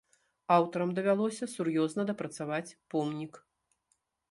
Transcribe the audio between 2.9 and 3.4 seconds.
помнік.